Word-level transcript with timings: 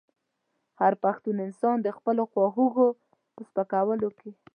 چې 0.77 0.99
پښتون 1.03 1.37
انسان 1.47 1.77
د 1.81 1.87
خپلو 1.97 2.23
خواخوږو 2.31 2.87
په 3.33 3.41
سپکولو 3.49 4.09
کې. 4.19 4.29